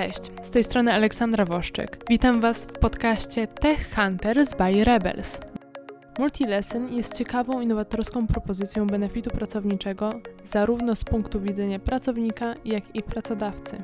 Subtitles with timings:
[0.00, 2.04] Cześć, z tej strony Aleksandra Woszczyk.
[2.08, 5.40] Witam Was w podcaście Tech Hunters by Rebels.
[6.18, 10.12] Multilesson jest ciekawą, innowatorską propozycją benefitu pracowniczego
[10.44, 13.82] zarówno z punktu widzenia pracownika, jak i pracodawcy.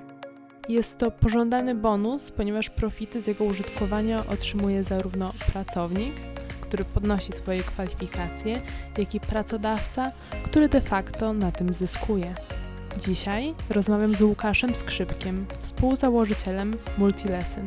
[0.69, 6.15] Jest to pożądany bonus, ponieważ profity z jego użytkowania otrzymuje zarówno pracownik,
[6.61, 8.61] który podnosi swoje kwalifikacje,
[8.99, 10.13] jak i pracodawca,
[10.45, 12.35] który de facto na tym zyskuje.
[13.01, 17.67] Dzisiaj rozmawiam z Łukaszem Skrzypkiem, współzałożycielem Multilesson.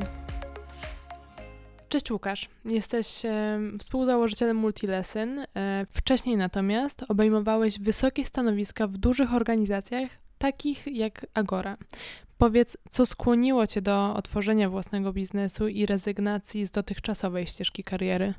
[1.90, 5.40] Cześć Łukasz, jesteś e, współzałożycielem Multilesson.
[5.40, 11.78] E, wcześniej natomiast obejmowałeś wysokie stanowiska w dużych organizacjach, takich jak Agora.
[12.38, 18.34] Powiedz, co skłoniło Cię do otworzenia własnego biznesu i rezygnacji z dotychczasowej ścieżki kariery?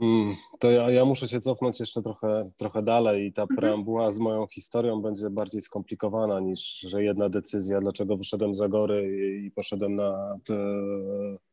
[0.00, 3.56] Mm, to ja, ja, muszę się cofnąć jeszcze trochę, trochę dalej i ta mhm.
[3.56, 9.18] preambuła z moją historią będzie bardziej skomplikowana niż że jedna decyzja, dlaczego wyszedłem z Agory
[9.42, 10.38] i, i poszedłem na,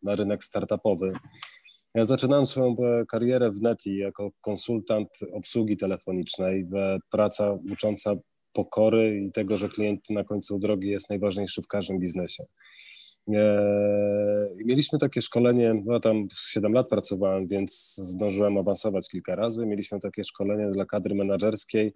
[0.03, 1.11] na rynek startupowy.
[1.95, 6.65] Ja zaczynałem swoją e, karierę w Neti jako konsultant obsługi telefonicznej,
[7.11, 8.15] praca ucząca
[8.53, 12.45] pokory i tego, że klient na końcu drogi jest najważniejszy w każdym biznesie.
[13.29, 19.65] E, mieliśmy takie szkolenie, no tam 7 lat pracowałem, więc zdążyłem awansować kilka razy.
[19.65, 21.93] Mieliśmy takie szkolenie dla kadry menedżerskiej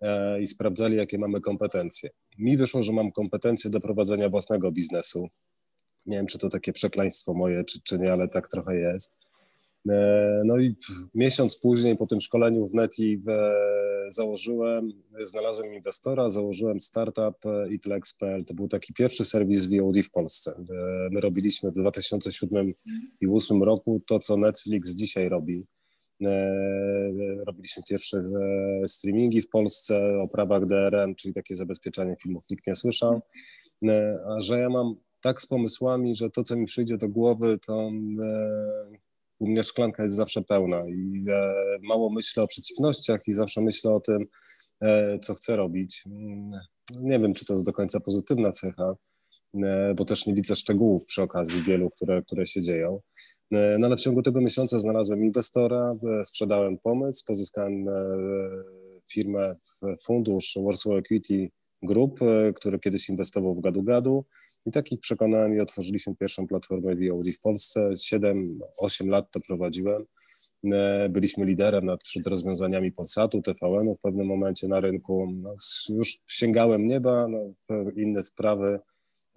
[0.00, 2.10] e, i sprawdzali, jakie mamy kompetencje.
[2.38, 5.28] Mi wyszło, że mam kompetencje do prowadzenia własnego biznesu.
[6.06, 9.18] Nie wiem, czy to takie przekleństwo moje, czy, czy nie, ale tak trochę jest.
[9.88, 10.76] E, no i
[11.14, 13.22] miesiąc później po tym szkoleniu w Neti
[14.08, 14.92] założyłem,
[15.24, 17.36] znalazłem inwestora, założyłem startup
[17.74, 18.44] ePlex.pl.
[18.44, 20.52] To był taki pierwszy serwis VOD w Polsce.
[20.52, 22.68] E, my robiliśmy w 2007
[23.20, 25.66] i 2008 roku to, co Netflix dzisiaj robi.
[26.24, 26.54] E,
[27.46, 28.18] robiliśmy pierwsze
[28.86, 33.20] streamingi w Polsce o prawach DRM, czyli takie zabezpieczenie filmów nikt nie słyszał.
[34.26, 37.90] A że ja mam tak z pomysłami, że to, co mi przyjdzie do głowy, to
[39.40, 43.90] u mnie szklanka jest zawsze pełna i e, mało myślę o przeciwnościach i zawsze myślę
[43.90, 44.26] o tym,
[44.80, 46.04] e, co chcę robić.
[46.06, 46.60] Mm,
[47.00, 48.94] nie wiem, czy to jest do końca pozytywna cecha,
[49.54, 53.00] e, bo też nie widzę szczegółów przy okazji wielu, które, które się dzieją.
[53.78, 55.94] No ale w ciągu tego miesiąca znalazłem inwestora,
[56.24, 57.86] sprzedałem pomysł, pozyskałem
[59.12, 59.56] firmę,
[60.02, 61.50] fundusz Warsaw Equity
[61.82, 62.20] Group,
[62.54, 64.24] który kiedyś inwestował w Gadu Gadu
[64.66, 67.90] i takich przekonałem i otworzyliśmy pierwszą platformę VOD w Polsce.
[67.90, 70.04] 7-8 lat to prowadziłem.
[70.64, 75.28] E, byliśmy liderem nad, przed rozwiązaniami Polsatu, TVN-u w pewnym momencie na rynku.
[75.42, 75.54] No,
[75.88, 77.54] już sięgałem nieba, no,
[77.96, 78.80] inne sprawy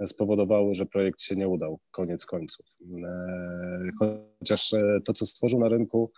[0.06, 2.66] spowodowały, że projekt się nie udał, koniec końców.
[3.04, 6.12] E, chociaż e, to, co stworzył na rynku,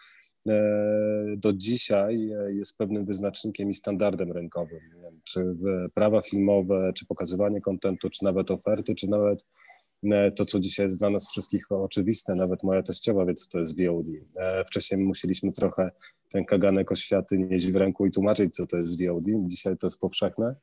[1.37, 4.79] do dzisiaj jest pewnym wyznacznikiem i standardem rynkowym
[5.25, 5.57] czy
[5.93, 9.45] prawa filmowe, czy pokazywanie kontentu, czy nawet oferty, czy nawet
[10.03, 13.59] e, to, co dzisiaj jest dla nas wszystkich oczywiste, nawet moja teściowa wie, co to
[13.59, 14.05] jest VOD.
[14.37, 15.91] E, wcześniej musieliśmy trochę
[16.29, 19.25] ten kaganek oświaty nieść w ręku i tłumaczyć, co to jest VOD.
[19.45, 20.55] Dzisiaj to jest powszechne.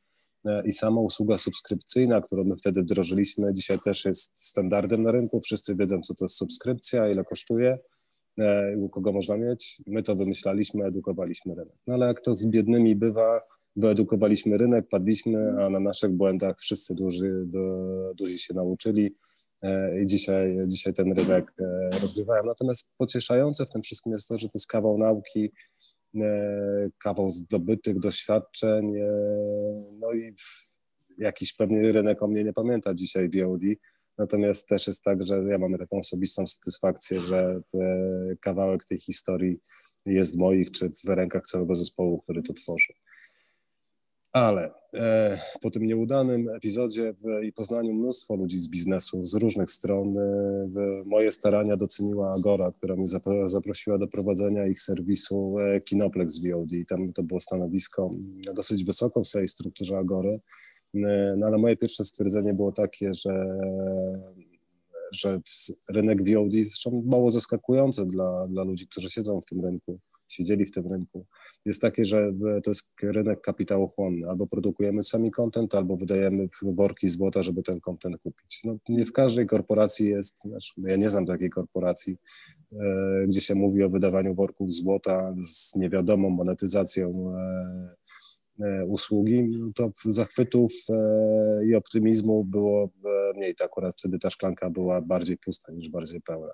[0.49, 5.41] E, I sama usługa subskrypcyjna, którą my wtedy wdrożyliśmy, dzisiaj też jest standardem na rynku.
[5.41, 7.79] Wszyscy wiedzą, co to jest subskrypcja, ile kosztuje,
[8.77, 9.83] u kogo można mieć.
[9.87, 11.75] My to wymyślaliśmy, edukowaliśmy rynek.
[11.87, 13.41] No ale jak to z biednymi bywa,
[13.77, 19.15] wyedukowaliśmy rynek, padliśmy, a na naszych błędach wszyscy duży, do, duzi się nauczyli
[19.63, 22.45] e, i dzisiaj, dzisiaj ten rynek e, rozgrywają.
[22.45, 25.53] Natomiast pocieszające w tym wszystkim jest to, że to jest kawał nauki,
[26.15, 28.93] e, kawał zdobytych doświadczeń,
[29.99, 30.35] no i
[31.19, 33.63] jakiś pewnie rynek o mnie nie pamięta dzisiaj VOD,
[34.19, 37.61] natomiast też jest tak, że ja mamy taką osobistą satysfakcję, że
[38.41, 39.61] kawałek tej historii
[40.07, 42.93] jest moich czy w rękach całego zespołu, który to tworzy.
[44.33, 49.71] Ale e, po tym nieudanym epizodzie w, i poznaniu mnóstwo ludzi z biznesu z różnych
[49.71, 50.23] stron, e,
[51.05, 53.07] moje starania doceniła Agora, która mnie
[53.45, 56.71] zaprosiła do prowadzenia ich serwisu e, Kinoplex VOD.
[56.89, 58.11] Tam to było stanowisko
[58.55, 60.41] dosyć wysoko w tej strukturze Agory.
[60.95, 63.47] E, no ale moje pierwsze stwierdzenie było takie, że
[65.13, 65.41] że
[65.91, 69.99] rynek VOD zresztą mało zaskakujące dla, dla ludzi, którzy siedzą w tym rynku
[70.33, 71.27] siedzieli w tym rynku,
[71.65, 72.33] jest takie, że
[72.65, 74.29] to jest rynek kapitałochłonny.
[74.29, 78.61] Albo produkujemy sami content, albo wydajemy worki złota, żeby ten content kupić.
[78.65, 82.17] No, nie w każdej korporacji jest, znaczy, ja nie znam takiej korporacji,
[82.73, 87.95] e, gdzie się mówi o wydawaniu worków złota z niewiadomą monetyzacją e,
[88.61, 93.55] e, usługi, no to zachwytów e, i optymizmu było e, mniej.
[93.55, 96.53] To akurat wtedy ta szklanka była bardziej pusta niż bardziej pełna.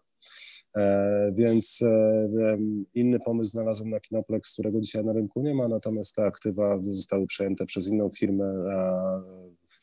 [0.76, 2.58] E, więc e,
[2.94, 7.26] inny pomysł znalazłem na Kinoplex, którego dzisiaj na rynku nie ma, natomiast te aktywa zostały
[7.26, 8.64] przejęte przez inną firmę,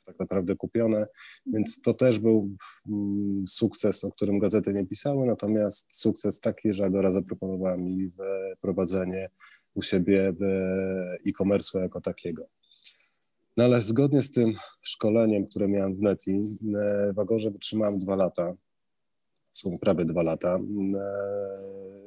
[0.06, 1.08] tak naprawdę kupione,
[1.46, 2.50] więc to też był
[2.90, 8.12] mm, sukces, o którym gazety nie pisały, natomiast sukces taki, że Agora zaproponowała mi
[8.62, 9.30] prowadzenie
[9.74, 10.34] u siebie
[11.28, 12.48] e-commerce jako takiego.
[13.58, 16.42] No ale zgodnie z tym szkoleniem, które miałem w Neti,
[16.82, 18.54] e, w Agorze wytrzymałem dwa lata,
[19.60, 20.56] sumie prawie dwa lata.
[20.56, 20.60] E,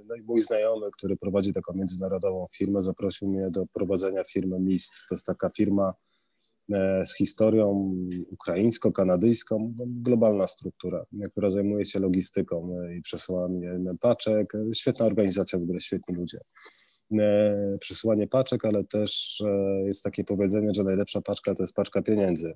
[0.09, 4.93] no i mój znajomy, który prowadzi taką międzynarodową firmę, zaprosił mnie do prowadzenia firmy MIST.
[5.09, 5.91] To jest taka firma
[6.73, 7.95] e, z historią
[8.31, 14.53] ukraińsko-kanadyjską, no, globalna struktura, która zajmuje się logistyką i przesyłaniem paczek.
[14.75, 16.39] Świetna organizacja, w ogóle świetni ludzie.
[17.19, 19.43] E, przesyłanie paczek, ale też
[19.85, 22.55] jest takie powiedzenie, że najlepsza paczka to jest paczka pieniędzy.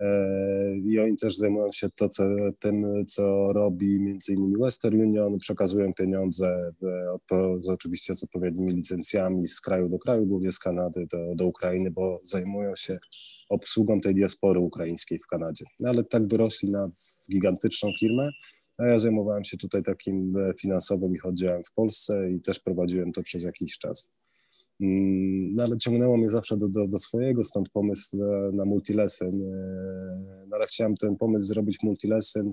[0.00, 2.24] E, I oni też zajmują się to, co,
[2.58, 6.86] tym, co robi między innymi Western Union, przekazują pieniądze w,
[7.62, 11.90] z, oczywiście z odpowiednimi licencjami z kraju do kraju, głównie z Kanady do, do Ukrainy,
[11.90, 12.98] bo zajmują się
[13.48, 15.64] obsługą tej diaspory ukraińskiej w Kanadzie.
[15.80, 16.90] No, ale tak wyrośli na
[17.30, 18.30] gigantyczną firmę,
[18.78, 23.12] a ja zajmowałem się tutaj takim e, finansowym ich oddziałem w Polsce i też prowadziłem
[23.12, 24.12] to przez jakiś czas.
[24.80, 29.42] Mm, no ale ciągnęło mnie zawsze do, do, do swojego, stąd pomysł na, na multilesson.
[29.42, 32.52] E, no ale chciałem ten pomysł zrobić multilesson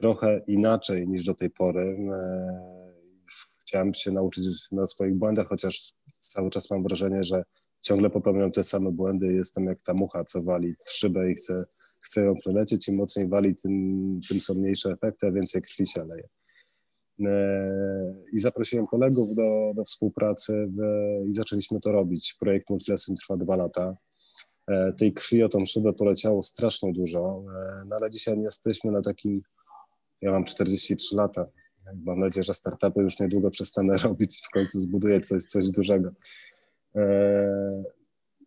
[0.00, 1.98] trochę inaczej niż do tej pory.
[2.14, 3.22] E,
[3.60, 7.42] chciałem się nauczyć na swoich błędach, chociaż cały czas mam wrażenie, że
[7.80, 9.34] ciągle popełniam te same błędy.
[9.34, 11.64] Jestem jak ta mucha, co wali w szybę i chce
[12.02, 16.04] chce ją przelecieć, im mocniej wali, tym, tym są mniejsze efekty, a więcej krwi się
[16.04, 16.28] leje.
[17.20, 20.78] E, I zaprosiłem kolegów do, do współpracy w,
[21.28, 22.36] i zaczęliśmy to robić.
[22.40, 23.96] Projekt Multilesson trwa dwa lata.
[24.68, 29.02] E, tej krwi o tą szybę poleciało strasznie dużo, e, no ale dzisiaj jesteśmy na
[29.02, 29.42] takim,
[30.20, 31.46] ja mam 43 lata,
[32.04, 36.10] mam nadzieję, że startupy już niedługo przestanę robić, w końcu zbuduję coś, coś dużego.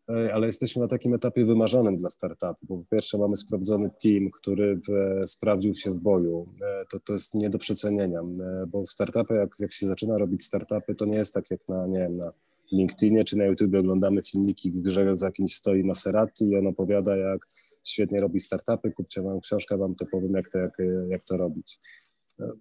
[0.10, 4.30] E, ale jesteśmy na takim etapie wymarzonym dla startupu, bo po pierwsze mamy sprawdzony team,
[4.32, 6.48] który w, sprawdził się w boju.
[6.62, 10.44] E, to, to jest nie do przecenienia, e, bo startupy, jak, jak się zaczyna robić
[10.44, 12.32] startupy, to nie jest tak jak na, nie wiem, na
[12.72, 17.48] LinkedInie czy na YouTube oglądamy filmiki, gdzie za kimś stoi Maserati i on opowiada, jak
[17.84, 20.78] świetnie robi startupy, kupcie moją książkę, wam to powiem, jak to, jak,
[21.10, 21.80] jak to robić.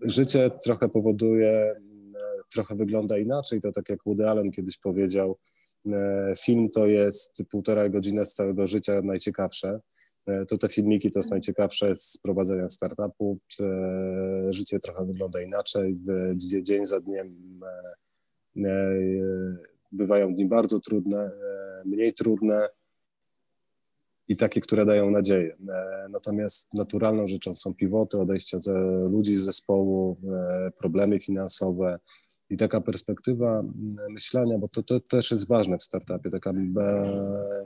[0.07, 1.75] Życie trochę powoduje,
[2.53, 5.39] trochę wygląda inaczej, to tak jak Woody Allen kiedyś powiedział,
[6.39, 9.81] film to jest półtora godziny z całego życia najciekawsze.
[10.27, 13.39] E, to te filmiki to jest najciekawsze z prowadzenia startupu.
[13.61, 15.99] E, życie trochę wygląda inaczej.
[16.63, 17.61] Dzień za dniem
[19.93, 21.31] bywają dni bardzo trudne,
[21.85, 22.69] mniej trudne
[24.29, 25.57] i takie, które dają nadzieję.
[26.11, 28.69] Natomiast naturalną rzeczą są pivoty, odejścia z
[29.13, 30.17] ludzi z zespołu,
[30.81, 31.99] problemy finansowe,
[32.55, 36.53] i taka perspektywa mm, myślenia, bo to, to też jest ważne w startupie, taka,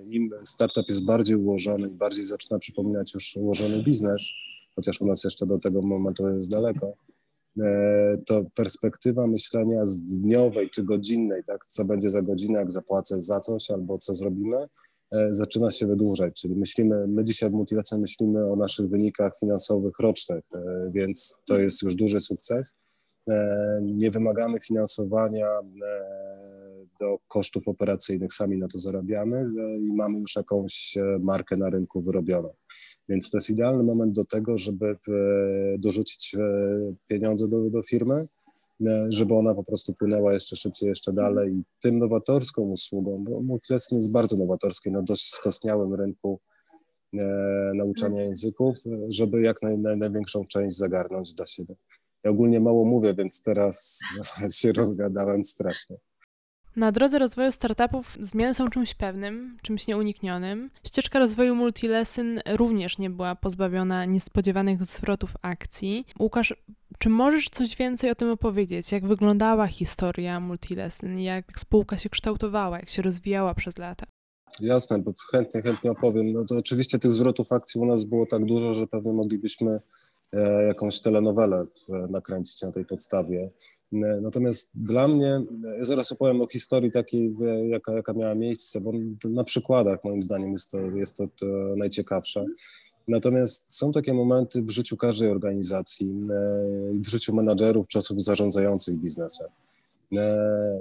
[0.06, 4.28] im startup jest bardziej ułożony i bardziej zaczyna przypominać już ułożony biznes,
[4.76, 6.92] chociaż u nas jeszcze do tego momentu jest daleko,
[7.60, 13.22] e, to perspektywa myślenia z dniowej czy godzinnej, tak, co będzie za godzinę, jak zapłacę
[13.22, 14.56] za coś albo co zrobimy,
[15.10, 19.98] e, zaczyna się wydłużać, czyli myślimy, my dzisiaj w Multilace myślimy o naszych wynikach finansowych
[19.98, 22.74] rocznych, e, więc to jest już duży sukces.
[22.74, 22.87] E,
[23.82, 25.62] nie wymagamy finansowania e,
[27.00, 32.02] do kosztów operacyjnych, sami na to zarabiamy e, i mamy już jakąś markę na rynku
[32.02, 32.54] wyrobioną.
[33.08, 34.96] Więc to jest idealny moment do tego, żeby
[35.78, 36.36] dorzucić
[37.08, 38.26] pieniądze do, do firmy,
[39.08, 41.52] żeby ona po prostu płynęła jeszcze szybciej, jeszcze dalej.
[41.52, 46.40] I tym nowatorską usługą, bo Multilesson jest bardzo nowatorskie na dość skostniałym rynku
[47.74, 48.76] nauczania języków,
[49.08, 51.74] żeby jak naj, naj, największą część zagarnąć dla siebie.
[52.24, 54.00] Ja ogólnie mało mówię, więc teraz
[54.58, 55.96] się rozgadałem strasznie.
[56.76, 60.70] Na drodze rozwoju startupów zmiany są czymś pewnym, czymś nieuniknionym.
[60.84, 66.06] Ścieżka rozwoju Multilesson również nie była pozbawiona niespodziewanych zwrotów akcji.
[66.20, 66.54] Łukasz,
[66.98, 68.92] czy możesz coś więcej o tym opowiedzieć?
[68.92, 71.18] Jak wyglądała historia Multilesson?
[71.18, 74.06] Jak spółka się kształtowała, jak się rozwijała przez lata?
[74.60, 76.32] Jasne, bo chętnie, chętnie opowiem.
[76.32, 79.80] No to oczywiście tych zwrotów akcji u nas było tak dużo, że pewnie moglibyśmy
[80.68, 81.66] jakąś telenowelę
[82.10, 83.48] nakręcić na tej podstawie.
[83.92, 85.42] E, natomiast dla mnie,
[85.78, 87.34] ja zaraz opowiem o historii takiej,
[87.68, 88.92] jaka, jaka miała miejsce, bo
[89.24, 92.46] na przykładach moim zdaniem jest to, jest to, to najciekawsze.
[93.08, 96.34] Natomiast są takie momenty w życiu każdej organizacji, e,
[96.92, 99.67] w życiu menadżerów czy osób zarządzających biznesem, E,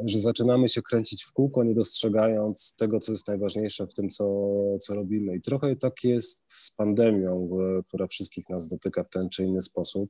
[0.06, 4.50] że zaczynamy się kręcić w kółko, nie dostrzegając tego, co jest najważniejsze w tym, co,
[4.80, 5.36] co robimy.
[5.36, 9.62] I trochę tak jest z pandemią, e, która wszystkich nas dotyka w ten czy inny
[9.62, 10.10] sposób,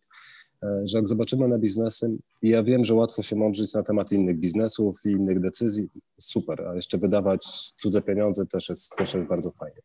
[0.64, 4.12] e, że jak zobaczymy na biznesy, i ja wiem, że łatwo się mądrzyć na temat
[4.12, 7.46] innych biznesów i innych decyzji, super, a jeszcze wydawać
[7.76, 9.82] cudze pieniądze też jest, też jest bardzo fajnie.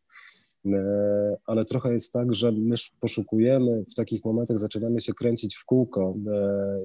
[1.45, 6.13] Ale trochę jest tak, że my poszukujemy, w takich momentach zaczynamy się kręcić w kółko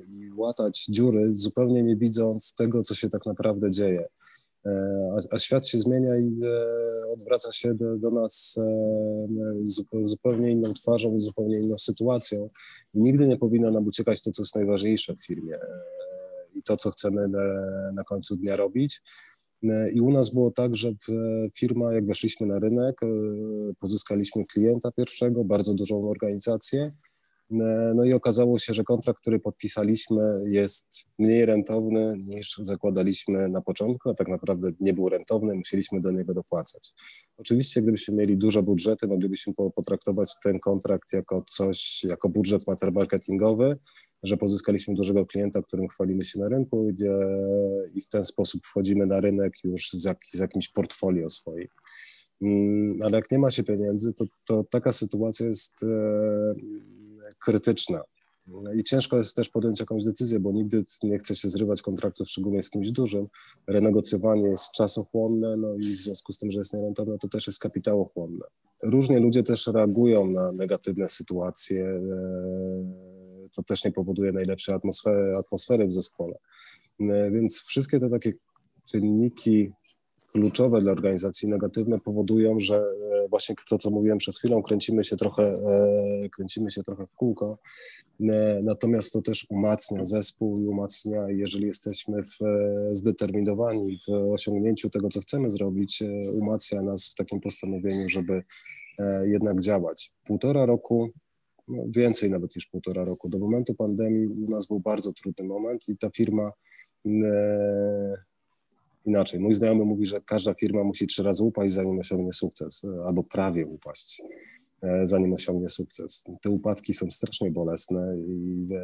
[0.09, 4.09] i łatać dziury, zupełnie nie widząc tego, co się tak naprawdę dzieje.
[4.67, 10.51] E, a, a, świat się zmienia i e, odwraca się do, do nas e, zupełnie
[10.51, 12.47] inną twarzą i zupełnie inną sytuacją.
[12.95, 15.59] I nigdy nie powinno nam uciekać to, co jest najważniejsze w firmie
[16.55, 17.41] i to, co chcemy na,
[17.95, 19.03] na końcu dnia robić.
[19.95, 20.93] I u nas było tak, że
[21.57, 23.01] firma, jak weszliśmy na rynek,
[23.81, 26.89] pozyskaliśmy klienta pierwszego, bardzo dużą organizację
[27.51, 30.89] E, no i okazało się, że kontrakt, który podpisaliśmy, jest
[31.19, 36.35] mniej rentowny niż zakładaliśmy na początku, a tak naprawdę nie był rentowny, musieliśmy do niego
[36.35, 36.93] dopłacać.
[37.37, 42.63] Oczywiście, gdybyśmy mieli duże budżety, moglibyśmy potraktować ten kontrakt jako coś, jako budżet
[42.93, 43.79] marketingowy,
[44.23, 46.89] że pozyskaliśmy dużego klienta, którym chwalimy się na rynku
[47.95, 51.69] i w ten sposób wchodzimy na rynek już z, jak, z jakimś portfolio swoim.
[52.43, 56.55] Mm, ale jak nie ma się pieniędzy, to, to taka sytuacja jest e,
[57.39, 58.03] krytyczna.
[58.77, 62.63] I ciężko jest też podjąć jakąś decyzję, bo nigdy nie chce się zrywać kontraktu, szczególnie
[62.63, 63.29] z kimś dużym.
[63.67, 67.59] Renegocjowanie jest czasochłonne, no i w związku z tym, że jest nierentowne, to też jest
[67.59, 68.47] kapitałochłonne.
[68.83, 72.01] Różnie ludzie też reagują na negatywne sytuacje,
[73.59, 76.39] to też nie powoduje najlepszej atmosfery, atmosfery w zespole.
[77.31, 78.33] Więc wszystkie te takie
[78.91, 79.73] czynniki
[80.33, 85.17] kluczowe dla organizacji negatywne powodują, że e, właśnie to, co mówiłem przed chwilą, kręcimy się
[85.17, 87.59] trochę, e, kręcimy się trochę w kółko.
[88.21, 92.39] E, natomiast to też umacnia zespół i umacnia, jeżeli jesteśmy w,
[92.93, 98.43] zdeterminowani w osiągnięciu tego, co chcemy zrobić, umacnia nas w takim postanowieniu, żeby
[99.25, 100.13] jednak działać.
[100.25, 101.09] Półtora roku
[101.69, 103.29] no więcej nawet niż półtora roku.
[103.29, 106.53] Do momentu pandemii u nas był bardzo trudny moment i ta firma
[109.05, 109.41] inaczej.
[109.41, 113.67] Mój znajomy mówi, że każda firma musi trzy razy upaść, zanim osiągnie sukces, albo prawie
[113.67, 114.23] upaść,
[114.83, 116.25] e, zanim osiągnie sukces.
[116.43, 118.83] Te upadki są strasznie bolesne i e,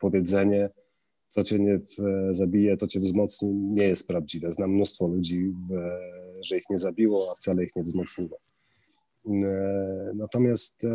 [0.00, 0.70] powiedzenie,
[1.28, 1.80] co cię nie
[2.30, 4.52] zabije, to cię wzmocni, nie jest prawdziwe.
[4.52, 5.52] Znam mnóstwo ludzi,
[6.40, 8.38] że ich nie zabiło, a wcale ich nie wzmocniło.
[9.26, 10.88] E, natomiast e,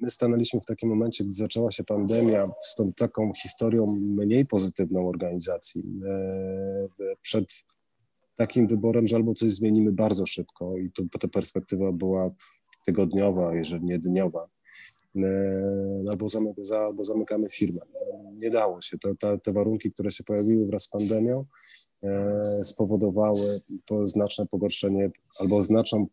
[0.00, 5.08] my stanęliśmy w takim momencie, gdy zaczęła się pandemia, z tą taką historią mniej pozytywną
[5.08, 6.88] organizacji, e,
[7.20, 7.44] przed
[8.36, 12.30] takim wyborem, że albo coś zmienimy bardzo szybko i tu ta perspektywa była
[12.86, 14.48] tygodniowa, jeżeli nie dniowa,
[16.10, 16.26] albo,
[16.86, 17.80] albo zamykamy firmę.
[18.34, 18.98] Nie dało się.
[18.98, 21.40] Te, te, te warunki, które się pojawiły wraz z pandemią,
[22.62, 23.60] spowodowały
[24.02, 25.10] znaczne pogorszenie
[25.40, 26.06] albo znaczną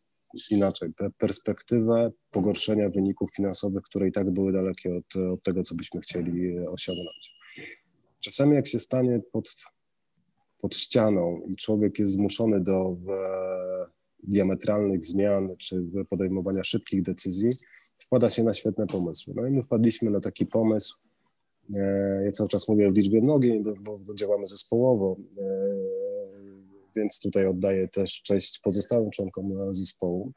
[0.52, 6.02] inaczej, perspektywę pogorszenia wyników finansowych, które i tak były dalekie od, od tego, co byśmy
[6.02, 7.40] chcieli osiągnąć.
[8.20, 9.56] Czasami jak się stanie pod,
[10.62, 13.86] pod ścianą i człowiek jest zmuszony do e,
[14.24, 17.50] diametralnych zmian czy podejmowania szybkich decyzji,
[18.00, 19.34] wpada się na świetne pomysły.
[19.36, 20.98] No i my wpadliśmy na taki pomysł,
[21.76, 25.99] e, ja cały czas mówię w liczbie mnogiej, bo, bo działamy zespołowo, e,
[27.00, 30.34] więc tutaj oddaję też cześć pozostałym członkom zespołu.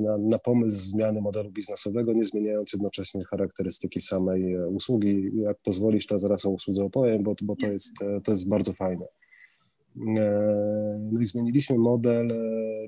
[0.00, 5.30] Na, na, pomysł zmiany modelu biznesowego, nie zmieniając jednocześnie charakterystyki samej e, usługi.
[5.34, 8.72] Jak pozwolisz, to zaraz o usłudze opowiem, bo, bo to, jest, e, to jest bardzo
[8.72, 9.06] fajne.
[10.18, 12.32] E, no i zmieniliśmy model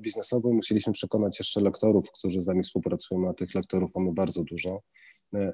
[0.00, 4.82] biznesowy, musieliśmy przekonać jeszcze lektorów, którzy z nami współpracują, a tych lektorów mamy bardzo dużo.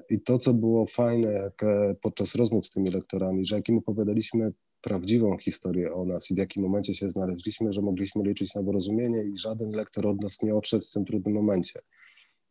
[0.09, 1.65] I to, co było fajne jak
[2.01, 4.51] podczas rozmów z tymi lektorami, że jak im opowiadaliśmy
[4.83, 9.23] prawdziwą historię o nas i w jakim momencie się znaleźliśmy, że mogliśmy liczyć na porozumienie
[9.23, 11.79] i żaden lektor od nas nie odszedł w tym trudnym momencie.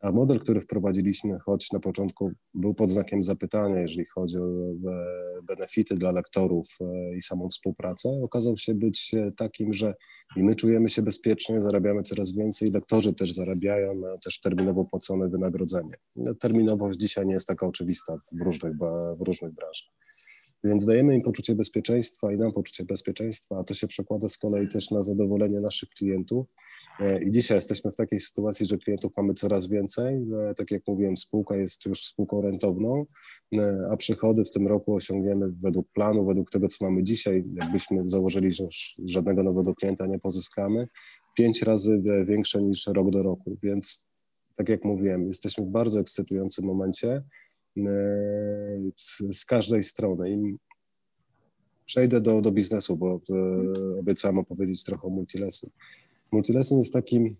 [0.03, 5.41] A model, który wprowadziliśmy, choć na początku był pod znakiem zapytania, jeżeli chodzi o e,
[5.43, 9.93] benefity dla lektorów e, i samą współpracę, okazał się być e, takim, że
[10.35, 15.29] i my czujemy się bezpiecznie, zarabiamy coraz więcej, lektorzy też zarabiają, mają też terminowo płacone
[15.29, 15.93] wynagrodzenie.
[16.39, 18.73] Terminowość dzisiaj nie jest taka oczywista w różnych,
[19.17, 19.93] w różnych branżach.
[20.63, 24.67] Więc dajemy im poczucie bezpieczeństwa i nam poczucie bezpieczeństwa, a to się przekłada z kolei
[24.67, 26.47] też na zadowolenie naszych klientów.
[26.99, 30.15] E, I dzisiaj jesteśmy w takiej sytuacji, że klientów mamy coraz więcej.
[30.15, 33.05] E, tak jak mówiłem, spółka jest już spółką rentowną,
[33.55, 37.43] e, a przychody w tym roku osiągniemy według planu, według tego, co mamy dzisiaj.
[37.55, 38.65] Jakbyśmy założyli, że
[39.05, 40.87] żadnego nowego klienta nie pozyskamy,
[41.37, 43.57] pięć razy większe niż rok do roku.
[43.63, 44.07] Więc
[44.55, 47.23] tak jak mówiłem, jesteśmy w bardzo ekscytującym momencie
[48.95, 50.31] z, z każdej strony.
[50.31, 50.57] I
[51.85, 55.69] przejdę do, do biznesu, bo e, obiecałem opowiedzieć trochę o Multilesson.
[56.31, 57.31] Multilesson jest takim,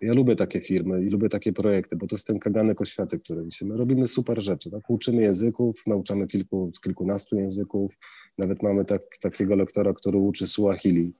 [0.00, 3.46] ja lubię takie firmy i lubię takie projekty, bo to jest ten kaganek oświaty, który
[3.46, 4.90] dzisiaj my robimy super rzeczy, tak?
[4.90, 7.98] Uczymy języków, nauczamy kilku, kilkunastu języków,
[8.38, 11.12] nawet mamy tak, takiego lektora, który uczy Suahili.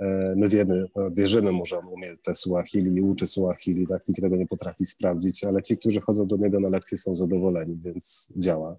[0.00, 4.08] E, my wiemy, no, wierzymy mu, że on umie te Suahili i uczy Suahili, tak?
[4.08, 7.80] nikt tego nie potrafi sprawdzić, ale ci, którzy chodzą do niego na lekcje są zadowoleni,
[7.84, 8.76] więc działa.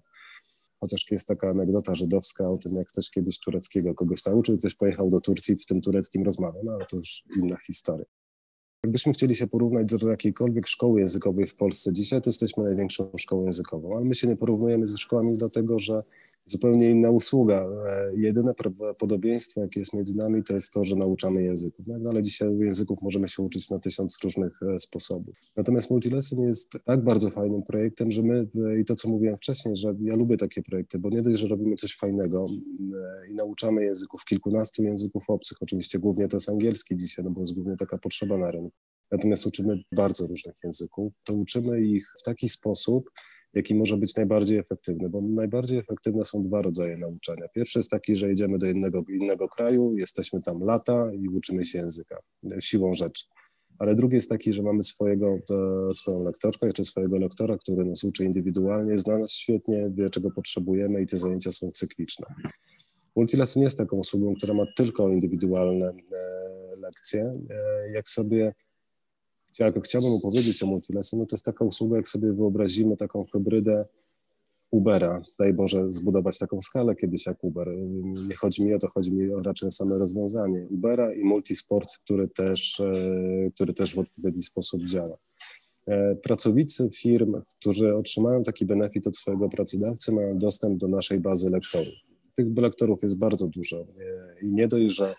[0.80, 5.10] Chociaż jest taka anegdota żydowska o tym, jak ktoś kiedyś tureckiego kogoś nauczył, ktoś pojechał
[5.10, 8.06] do Turcji w tym tureckim rozmawiał, no ale to już inna historia.
[8.84, 13.44] Jakbyśmy chcieli się porównać do jakiejkolwiek szkoły językowej w Polsce dzisiaj, to jesteśmy największą szkołą
[13.44, 16.02] językową, ale my się nie porównujemy ze szkołami dlatego, że
[16.46, 17.66] zupełnie inna usługa.
[17.88, 18.54] E, jedyne
[18.98, 21.86] podobieństwo, jakie jest między nami, to jest to, że nauczamy języków.
[21.86, 25.36] No, ale dzisiaj języków możemy się uczyć na tysiąc różnych e, sposobów.
[25.56, 28.48] Natomiast Multilesson jest tak bardzo fajnym projektem, że my,
[28.80, 31.76] i to co mówiłem wcześniej, że ja lubię takie projekty, bo nie dość, że robimy
[31.76, 37.24] coś fajnego e, i nauczamy języków, kilkunastu języków obcych, oczywiście głównie to jest angielski dzisiaj,
[37.24, 38.76] no bo jest głównie taka potrzeba na rynku.
[39.10, 43.10] Natomiast uczymy bardzo różnych języków, to uczymy ich w taki sposób,
[43.56, 47.48] jaki może być najbardziej efektywny, bo najbardziej efektywne są dwa rodzaje nauczania.
[47.48, 51.78] Pierwszy jest taki, że jedziemy do innego, innego kraju, jesteśmy tam lata i uczymy się
[51.78, 52.18] języka
[52.60, 53.24] siłą rzeczy.
[53.78, 55.38] Ale drugi jest taki, że mamy swojego,
[55.90, 60.30] e, swoją lektorkę czy swojego lektora, który nas uczy indywidualnie, zna nas świetnie, wie czego
[60.30, 62.26] potrzebujemy i te zajęcia są cykliczne.
[63.16, 67.32] Multilesson jest taką usługą, która ma tylko indywidualne e, lekcje.
[67.50, 68.54] E, jak sobie
[69.58, 73.84] jak chciałbym opowiedzieć o Multilesson, no to jest taka usługa, jak sobie wyobrazimy taką hybrydę
[74.70, 75.20] Ubera.
[75.38, 77.68] Daj Boże zbudować taką skalę kiedyś jak Uber.
[78.28, 82.28] Nie chodzi mi o to, chodzi mi o raczej same rozwiązanie Ubera i multisport, który
[82.28, 85.16] też, e, który też w odpowiedni sposób działa.
[85.86, 91.50] E, pracownicy firm, którzy otrzymają taki benefit od swojego pracodawcy, mają dostęp do naszej bazy
[91.50, 91.94] lektorów.
[92.36, 93.84] Tych lektorów jest bardzo dużo e,
[94.42, 95.14] i nie dość, że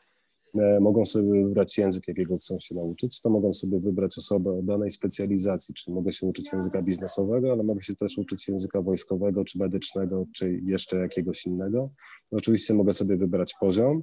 [0.82, 4.92] mogą sobie wybrać język, jakiego chcą się nauczyć, to mogą sobie wybrać osobę o danej
[4.92, 9.58] specjalizacji, czyli mogę się uczyć języka biznesowego, ale mogę się też uczyć języka wojskowego, czy
[9.58, 11.90] medycznego, czy jeszcze jakiegoś innego.
[12.32, 14.02] Oczywiście mogę sobie wybrać poziom,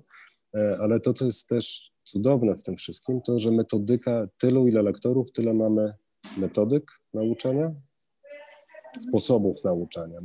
[0.55, 4.83] e, ale to, co jest też cudowne w tym wszystkim, to, że metodyka, tylu ile
[4.83, 5.93] lektorów, tyle mamy
[6.39, 7.75] metodyk nauczania,
[9.01, 10.17] sposobów nauczania.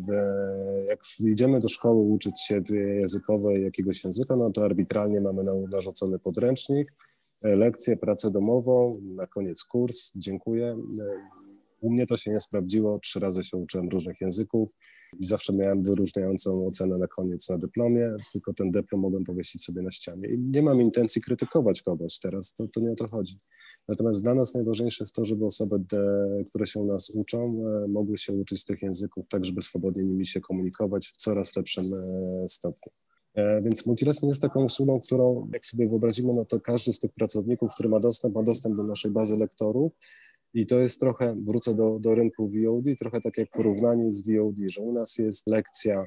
[0.89, 6.93] Jak idziemy do szkoły uczyć się językowej jakiegoś języka, no to arbitralnie mamy narzucony podręcznik,
[7.43, 10.77] lekcję, pracę domową, na koniec kurs, dziękuję.
[11.81, 14.69] U mnie to się nie sprawdziło, trzy razy się uczyłem różnych języków
[15.19, 19.81] i zawsze miałem wyróżniającą ocenę na koniec na dyplomie, tylko ten dyplom mogłem powiesić sobie
[19.81, 20.27] na ścianie.
[20.27, 23.37] I nie mam intencji krytykować kogoś teraz, to, to nie o to chodzi.
[23.87, 25.75] Natomiast dla nas najważniejsze jest to, żeby osoby,
[26.49, 30.27] które się u nas uczą, e, mogły się uczyć tych języków tak, żeby swobodnie nimi
[30.27, 32.91] się komunikować w coraz lepszym e, stopniu.
[33.35, 37.13] E, więc Multilesson jest taką usługą, którą jak sobie wyobrazimy, no to każdy z tych
[37.13, 39.93] pracowników, który ma dostęp, ma dostęp do naszej bazy lektorów
[40.53, 44.55] i to jest trochę, wrócę do, do rynku VOD, trochę tak jak porównanie z VOD,
[44.67, 46.05] że u nas jest lekcja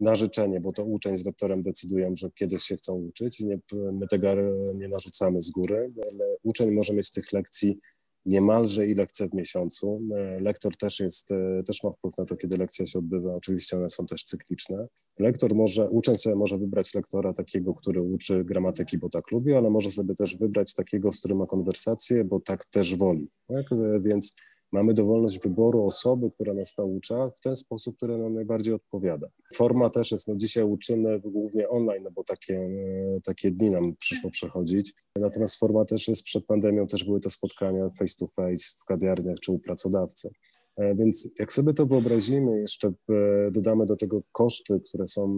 [0.00, 3.40] na życzenie, bo to uczeń z lektorem decydują, że kiedyś się chcą uczyć.
[3.40, 3.58] Nie,
[3.92, 4.28] my tego
[4.74, 7.78] nie narzucamy z góry, ale uczeń może mieć tych lekcji
[8.26, 10.02] niemalże ile chce w miesiącu.
[10.40, 11.28] Lektor też jest,
[11.66, 13.34] też ma wpływ na to, kiedy lekcja się odbywa.
[13.34, 14.86] Oczywiście one są też cykliczne.
[15.18, 19.70] Lektor może, uczeń sobie może wybrać lektora takiego, który uczy gramatyki, bo tak lubi, ale
[19.70, 23.28] może sobie też wybrać takiego, z którym ma konwersację, bo tak też woli.
[23.48, 23.66] Tak?
[24.00, 24.34] Więc
[24.72, 29.28] mamy dowolność wyboru osoby, która nas naucza w ten sposób, który nam najbardziej odpowiada.
[29.54, 33.96] Forma też jest, no dzisiaj uczymy głównie online, no bo takie, e, takie dni nam
[33.96, 34.94] przyszło przechodzić.
[35.16, 39.40] Natomiast forma też jest przed pandemią, też były te spotkania face to face w kawiarniach
[39.40, 40.30] czy u pracodawcy.
[40.76, 45.28] E, więc jak sobie to wyobrazimy, jeszcze e, dodamy do tego koszty, które są,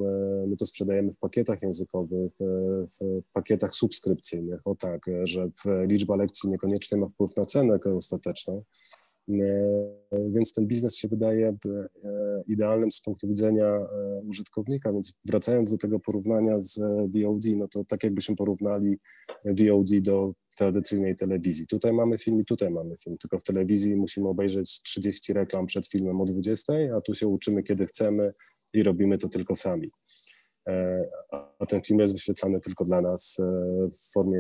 [0.47, 2.33] my to sprzedajemy w pakietach językowych,
[3.01, 5.51] w pakietach subskrypcyjnych, o tak, że
[5.87, 8.63] liczba lekcji niekoniecznie ma wpływ na cenę ostateczną,
[10.29, 11.89] więc ten biznes się wydaje e,
[12.47, 13.89] idealnym z punktu widzenia e,
[14.29, 14.93] użytkownika.
[14.93, 16.79] Więc wracając do tego porównania z
[17.15, 18.99] VOD, no to tak jakbyśmy porównali
[19.45, 21.67] VOD do tradycyjnej telewizji.
[21.67, 25.89] Tutaj mamy film i tutaj mamy film, tylko w telewizji musimy obejrzeć 30 reklam przed
[25.89, 28.33] filmem o 20, a tu się uczymy kiedy chcemy
[28.73, 29.91] i robimy to tylko sami.
[31.59, 33.37] A ten film jest wyświetlany tylko dla nas
[33.93, 34.39] w formie,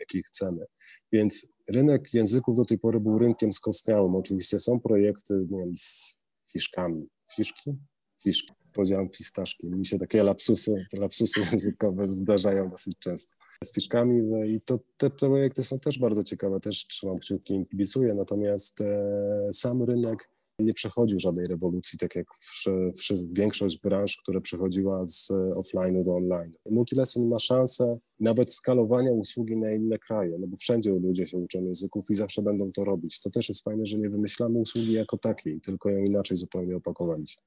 [0.00, 0.66] jakiej chcemy.
[1.12, 4.14] Więc rynek języków do tej pory był rynkiem skostniałym.
[4.14, 6.16] Oczywiście są projekty, nie wiem, z
[6.52, 7.06] fiszkami.
[7.36, 7.70] Fiszki?
[8.22, 8.52] Fiszki.
[8.72, 9.70] Powiedziałem fistaszki.
[9.70, 13.34] Mi się takie lapsusy, lapsusy językowe zdarzają dosyć często.
[13.64, 17.66] Z fiszkami no i to, te projekty są też bardzo ciekawe, też trzymam kciuki i
[17.66, 22.26] kibicuję, natomiast e, sam rynek nie przechodził żadnej rewolucji, tak jak
[23.32, 26.52] większość branż, która przechodziła z offline'u do online.
[26.70, 31.64] Multilesson ma szansę nawet skalowania usługi na inne kraje, no bo wszędzie ludzie się uczą
[31.64, 33.20] języków i zawsze będą to robić.
[33.20, 37.42] To też jest fajne, że nie wymyślamy usługi jako takiej, tylko ją inaczej zupełnie opakowaliśmy.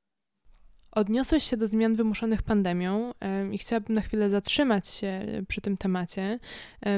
[0.92, 3.12] Odniosłeś się do zmian wymuszonych pandemią
[3.52, 6.40] i chciałabym na chwilę zatrzymać się przy tym temacie.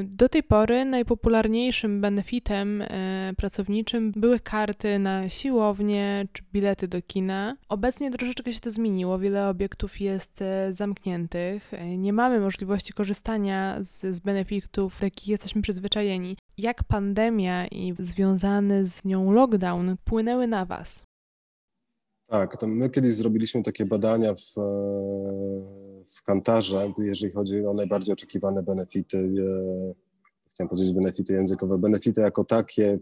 [0.04, 7.58] Do tej pory najpopularniejszym benefitem e, pracowniczym były karty na siłownię czy bilety do kina.
[7.70, 13.78] Obecnie troszeczkę się to zmieniło, wiele obiektów jest e, zamkniętych, e, nie mamy możliwości korzystania
[13.80, 16.38] z, z benefitów, do jakich jesteśmy przyzwyczajeni.
[16.58, 21.11] Jak pandemia i związany z nią lockdown wpłynęły na Was?
[22.32, 24.62] Tak, to my kiedyś zrobiliśmy takie badania w, e,
[26.18, 30.12] w Kantarze, jeżeli chodzi o najbardziej oczekiwane benefity e,
[30.54, 33.00] chciałem powiedzieć benefity językowe, benefity jako takie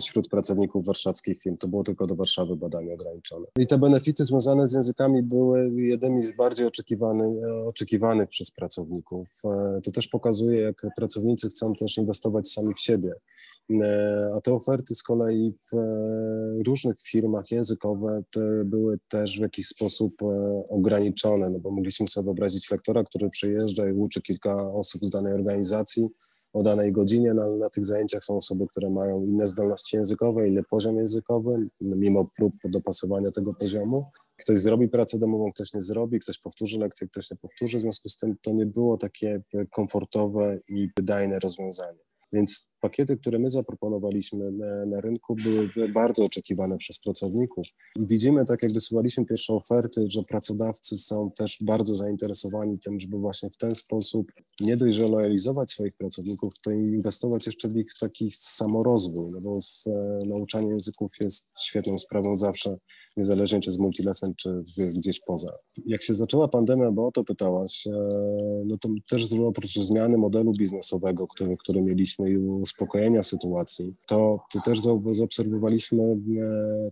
[0.00, 1.56] wśród pracowników warszawskich firm.
[1.56, 3.46] To było tylko do Warszawy badanie ograniczone.
[3.58, 7.28] I te benefity związane z językami były jednymi z bardziej oczekiwanych,
[7.66, 9.28] oczekiwanych przez pracowników.
[9.44, 13.12] E, to też pokazuje, jak pracownicy chcą też inwestować sami w siebie.
[13.70, 18.22] E, a te oferty z kolei w e, różnych firmach językowe
[18.64, 20.14] były też w jakiś sposób
[20.70, 25.32] ograniczone, no bo mogliśmy sobie wyobrazić lektora, który przyjeżdża i uczy kilka osób z danej
[25.32, 26.06] organizacji,
[26.52, 27.34] o danej godzinie.
[27.34, 32.30] Na, na tych zajęciach są osoby, które mają inne zdolności językowe, inny poziom językowy, mimo
[32.36, 34.04] prób dopasowania tego poziomu.
[34.36, 37.78] Ktoś zrobi pracę domową, ktoś nie zrobi, ktoś powtórzy lekcję, ktoś nie powtórzy.
[37.78, 42.07] W związku z tym to nie było takie komfortowe i wydajne rozwiązanie.
[42.32, 47.66] Więc pakiety, które my zaproponowaliśmy na, na, rynku, były bardzo oczekiwane przez pracowników.
[47.98, 53.50] Widzimy, tak jak wysyłaliśmy pierwsze oferty, że pracodawcy są też bardzo zainteresowani tym, żeby właśnie
[53.50, 58.30] w ten sposób nie dość, że lojalizować swoich pracowników, to inwestować jeszcze w ich taki
[58.30, 62.76] samorozwój, no bo w, e, nauczanie języków jest świetną sprawą zawsze
[63.18, 65.52] niezależnie czy z multilesem, czy gdzieś poza.
[65.86, 67.92] Jak się zaczęła pandemia, bo o to pytałaś, e,
[68.66, 74.60] no to też oprócz zmiany modelu biznesowego, który, który mieliśmy i uspokojenia sytuacji, to, to
[74.60, 74.78] też
[75.10, 76.16] zaobserwowaliśmy e,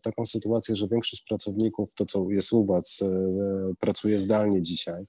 [0.03, 3.09] taką sytuację, że większość pracowników, to co jest u Was, e,
[3.81, 5.07] pracuje zdalnie dzisiaj.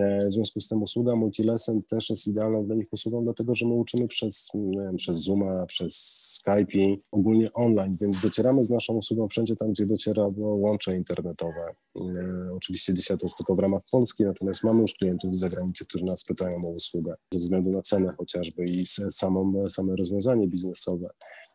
[0.00, 3.66] E, w związku z tym usługa multilesson też jest idealną dla nich usługą, dlatego że
[3.66, 5.94] my uczymy przez, wiem, przez Zooma, przez
[6.34, 11.74] Skype, ogólnie online, więc docieramy z naszą usługą wszędzie tam, gdzie dociera łącze internetowe.
[11.96, 15.84] E, oczywiście dzisiaj to jest tylko w ramach Polski, natomiast mamy już klientów z zagranicy,
[15.84, 21.08] którzy nas pytają o usługę ze względu na cenę chociażby i samą, same rozwiązanie biznesowe.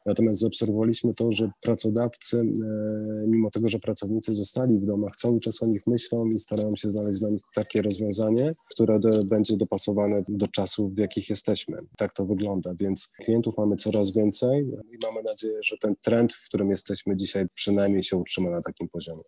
[0.08, 2.44] Natomiast zaobserwowaliśmy to, że pracodawcy, e,
[3.28, 6.90] mimo tego, że pracownicy zostali w domach, cały czas o nich myślą i starają się
[6.90, 11.78] znaleźć dla nich takie rozwiązanie, które będzie dopasowane do czasów, w jakich jesteśmy.
[11.98, 16.46] Tak to wygląda, więc klientów mamy coraz więcej i mamy nadzieję, że ten trend, w
[16.48, 19.24] którym jesteśmy dzisiaj, przynajmniej się utrzyma na takim poziomie.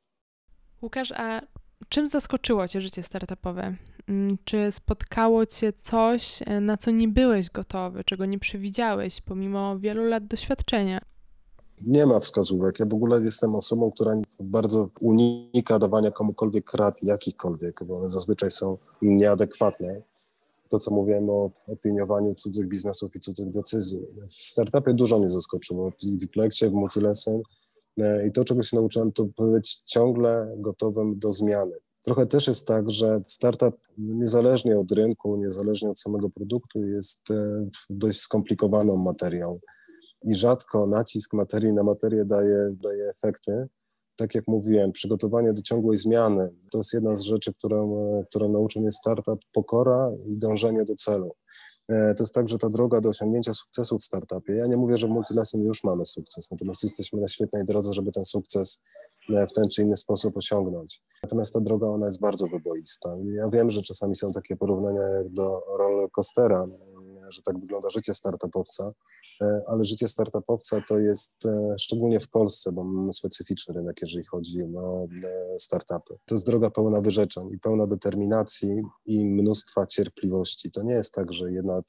[0.81, 1.41] Łukasz, a
[1.89, 3.75] czym zaskoczyło Cię życie startupowe?
[4.09, 9.79] Mm, czy spotkało Cię coś, e, na co nie byłeś gotowy, czego nie przewidziałeś, pomimo
[9.79, 11.01] wielu lat doświadczenia?
[11.81, 12.79] Nie ma wskazówek.
[12.79, 18.51] Ja w ogóle jestem osobą, która bardzo unika dawania komukolwiek rad, jakichkolwiek, bo one zazwyczaj
[18.51, 20.01] są nieadekwatne.
[20.69, 23.99] To, co mówiłem o opiniowaniu cudzych biznesów i cudzych decyzji.
[24.27, 25.91] W startupie dużo mnie zaskoczyło.
[25.91, 27.41] W Wiplexie, w Multilesson.
[27.97, 31.75] E, I to, czego się nauczyłem, to być ciągle gotowym do zmiany.
[32.01, 37.67] Trochę też jest tak, że startup niezależnie od rynku, niezależnie od samego produktu jest e,
[37.89, 39.59] dość skomplikowaną materią
[40.23, 43.67] i rzadko nacisk materii na materię daje, daje efekty.
[44.15, 48.49] Tak jak mówiłem, przygotowanie do ciągłej zmiany to jest jedna z rzeczy, którą, e, którą
[48.49, 51.35] nauczył mnie startup, pokora i dążenie do celu.
[51.87, 54.97] E, to jest tak, że ta droga do osiągnięcia sukcesu w startupie, ja nie mówię,
[54.97, 58.81] że w Multilesson już mamy sukces, natomiast jesteśmy na świetnej drodze, żeby ten sukces
[59.29, 61.01] w ten czy inny sposób osiągnąć.
[61.23, 63.15] Natomiast ta droga, ona jest bardzo wyboista.
[63.35, 66.67] Ja wiem, że czasami są takie porównania jak do rollercoastera,
[67.31, 68.93] że tak wygląda życie startupowca,
[69.41, 74.25] E, ale życie startupowca to jest, e, szczególnie w Polsce, bo mamy specyficzny rynek, jeżeli
[74.25, 76.17] chodzi o e, startupy.
[76.25, 80.71] To jest droga pełna wyrzeczeń i pełna determinacji i mnóstwa cierpliwości.
[80.71, 81.81] To nie jest tak, że jedna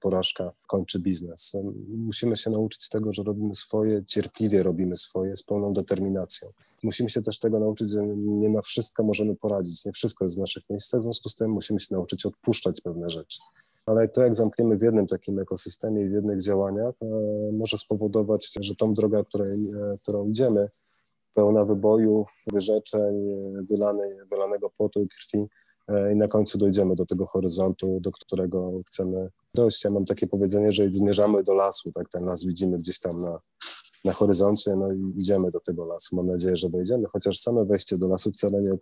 [0.00, 1.52] porażka kończy biznes.
[1.96, 6.48] Musimy się nauczyć tego, że robimy swoje, cierpliwie robimy swoje, z pełną determinacją.
[6.82, 10.40] Musimy się też tego nauczyć, że nie na wszystko możemy poradzić, nie wszystko jest w
[10.40, 13.40] naszych miejscach, w związku z tym musimy się nauczyć odpuszczać pewne rzeczy
[13.86, 17.06] ale to jak zamkniemy w jednym takim ekosystemie i w jednych działaniach, e,
[17.52, 20.68] może spowodować, że tą drogę, której, e, którą idziemy,
[21.34, 25.46] pełna wybojów, wyrzeczeń, wylanej, wylanego potu i krwi,
[25.88, 29.84] e, i na końcu dojdziemy do tego horyzontu, do którego chcemy dojść.
[29.84, 33.38] Ja mam takie powiedzenie, że zmierzamy do lasu, tak ten las widzimy gdzieś tam na,
[34.04, 36.16] na horyzoncie, no i idziemy do tego lasu.
[36.16, 38.72] Mam nadzieję, że wejdziemy, chociaż same wejście do lasu wcale nie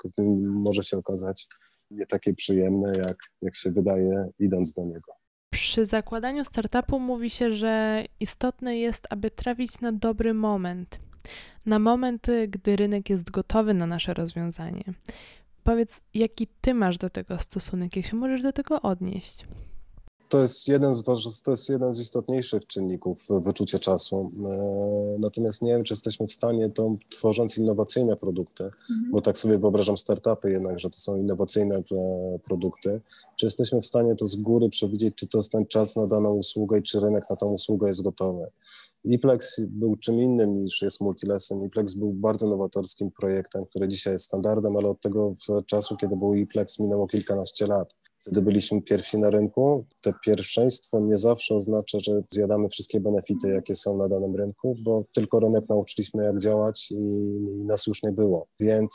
[0.51, 1.49] może się okazać
[1.91, 5.13] nie takie przyjemne, jak, jak się wydaje, idąc do niego.
[5.51, 11.01] Przy zakładaniu startupu mówi się, że istotne jest, aby trafić na dobry moment.
[11.67, 14.85] Na moment, gdy rynek jest gotowy na nasze rozwiązanie.
[15.65, 19.47] Powiedz, jaki ty masz do tego stosunek, jak się możesz do tego odnieść?
[20.29, 21.03] To jest jeden z,
[21.45, 24.31] to jest jeden z istotniejszych czynników wyczucia czasu.
[24.45, 29.11] E, natomiast nie wiem, czy jesteśmy w stanie to, tworząc innowacyjne produkty, mhm.
[29.11, 31.83] bo tak sobie wyobrażam startupy jednak, że to są innowacyjne e,
[32.39, 33.01] produkty,
[33.37, 36.35] czy jesteśmy w stanie to z góry przewidzieć, czy to jest ten czas na daną
[36.35, 38.47] usługę i czy rynek na tą usługę jest gotowy.
[39.05, 41.67] Iplex był czym innym niż jest Multilesson.
[41.67, 45.35] Iplex był bardzo nowatorskim projektem, który dzisiaj jest standardem, ale od tego
[45.67, 47.95] czasu, kiedy był Iplex, minęło kilkanaście lat.
[48.29, 49.85] Wtedy byliśmy pierwsi na rynku.
[50.03, 55.03] To pierwszeństwo nie zawsze oznacza, że zjadamy wszystkie benefity, jakie są na danym rynku, bo
[55.15, 58.47] tylko rynek nauczyliśmy, jak działać i, i nas już nie było.
[58.61, 58.95] Więc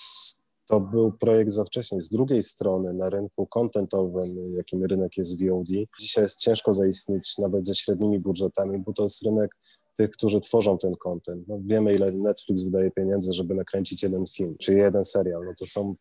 [0.69, 2.01] to był projekt za wcześnie.
[2.01, 5.67] Z drugiej strony na rynku kontentowym, jakim rynek jest VOD,
[5.99, 9.51] dzisiaj jest ciężko zaistnieć nawet ze średnimi budżetami, bo to jest rynek
[9.97, 11.47] tych, którzy tworzą ten content.
[11.47, 15.45] No, wiemy, ile Netflix wydaje pieniędzy, żeby nakręcić jeden film, czy jeden serial.
[15.45, 15.95] No to są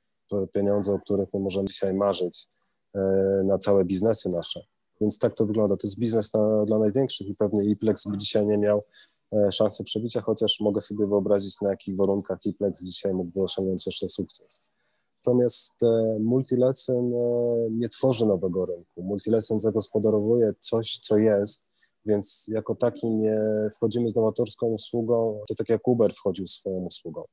[0.54, 2.46] pieniądze, o których my możemy dzisiaj marzyć
[3.44, 4.60] na całe biznesy nasze.
[5.00, 5.76] Więc tak to wygląda.
[5.76, 8.82] To jest biznes na, dla największych i pewnie Iplex by dzisiaj nie miał
[9.32, 14.08] e, szansy przebicia, chociaż mogę sobie wyobrazić, na jakich warunkach Iplex dzisiaj mógłby osiągnąć jeszcze
[14.08, 14.64] sukces.
[15.26, 17.12] Natomiast e, Multilesson
[17.70, 19.02] nie tworzy nowego rynku.
[19.02, 21.70] Multilesson zagospodarowuje coś, co jest,
[22.06, 23.36] więc jako taki nie
[23.76, 27.24] wchodzimy z nowatorską usługą, to tak jak Uber wchodził swoją usługą.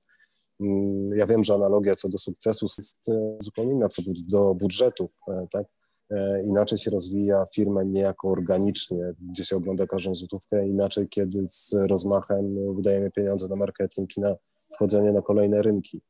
[0.60, 5.12] Mm, ja wiem, że analogia co do sukcesu jest e, zupełnie inna co do budżetów,
[5.28, 5.66] e, tak?
[6.10, 11.74] E, inaczej się rozwija firma niejako organicznie, gdzie się ogląda każdą złotówkę, inaczej kiedy z
[11.74, 14.36] rozmachem wydajemy pieniądze na marketing i na
[14.74, 16.02] wchodzenie na kolejne rynki.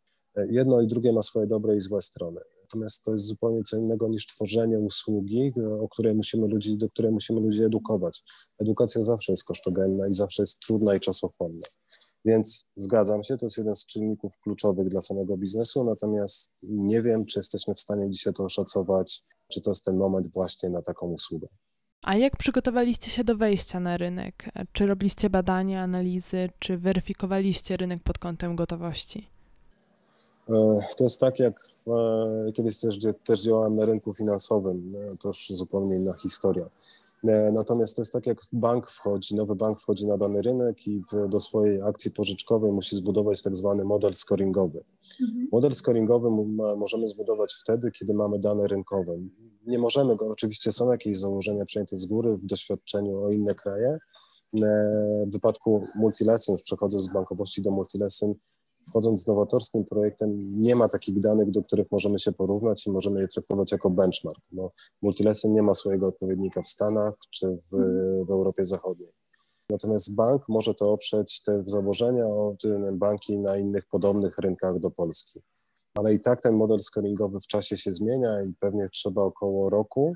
[0.49, 2.41] Jedno i drugie ma swoje dobre i złe strony.
[2.62, 7.12] Natomiast to jest zupełnie co innego niż tworzenie usługi, o której musimy ludzi, do której
[7.12, 8.23] musimy ludzi edukować.
[8.59, 11.67] Edukacja zawsze jest kosztogenna i zawsze jest trudna i czasochłonna.
[12.25, 17.25] Więc zgadzam się, to jest jeden z czynników kluczowych dla samego biznesu, natomiast nie wiem,
[17.25, 21.08] czy jesteśmy w stanie dzisiaj to oszacować, czy to jest ten moment właśnie na taką
[21.08, 21.47] usługę.
[22.03, 24.49] A jak przygotowaliście się do wejścia na rynek?
[24.71, 29.27] Czy robiliście badania, analizy, czy weryfikowaliście rynek pod kątem gotowości?
[30.49, 35.27] E, to jest tak, jak e, kiedyś też, też działałem na rynku finansowym, e, to
[35.27, 36.65] już zupełnie inna historia.
[37.53, 41.39] Natomiast to jest tak, jak bank wchodzi, nowy bank wchodzi na dany rynek i do
[41.39, 44.84] swojej akcji pożyczkowej musi zbudować tak zwany model scoringowy.
[45.21, 45.47] Mhm.
[45.51, 46.29] Model scoringowy
[46.77, 49.17] możemy zbudować wtedy, kiedy mamy dane rynkowe.
[49.65, 53.97] Nie możemy go, oczywiście są jakieś założenia przyjęte z góry w doświadczeniu o inne kraje.
[55.27, 58.34] W wypadku multilesson, już przechodzę z bankowości do multilesson,
[58.89, 63.21] wchodząc z nowatorskim projektem, nie ma takich danych, do których możemy się porównać i możemy
[63.21, 64.39] je traktować jako benchmark.
[64.52, 64.69] No,
[65.02, 67.78] Multilesson nie ma swojego odpowiednika w Stanach czy w,
[68.28, 69.12] w Europie Zachodniej.
[69.69, 72.56] Natomiast bank może to oprzeć te założenia o
[72.93, 75.39] banki na innych podobnych rynkach do Polski.
[75.95, 80.13] Ale i tak ten model scoringowy w czasie się zmienia i pewnie trzeba około roku,